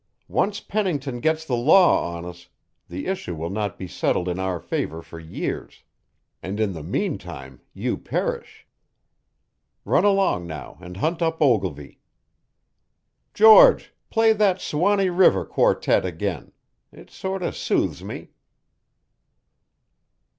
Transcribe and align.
Once 0.33 0.59
Pennington 0.59 1.19
gets 1.19 1.45
the 1.45 1.55
law 1.55 2.17
on 2.17 2.25
us, 2.25 2.49
the 2.89 3.05
issue 3.05 3.35
will 3.35 3.51
not 3.51 3.77
be 3.77 3.87
settled 3.87 4.27
in 4.27 4.39
our 4.39 4.59
favour 4.59 5.03
for 5.03 5.19
years; 5.19 5.83
and 6.41 6.59
in 6.59 6.73
the 6.73 6.81
meantime 6.81 7.61
you 7.71 7.95
perish. 7.97 8.65
Run 9.85 10.03
along 10.03 10.47
now 10.47 10.79
and 10.81 10.97
hunt 10.97 11.21
up 11.21 11.39
Ogilvy. 11.39 11.99
George, 13.35 13.93
play 14.09 14.33
that 14.33 14.59
'Suwannee 14.59 15.11
River' 15.11 15.45
quartet 15.45 16.03
again. 16.03 16.51
It 16.91 17.11
sort 17.11 17.43
o' 17.43 17.51
soothes 17.51 18.03
me." 18.03 18.31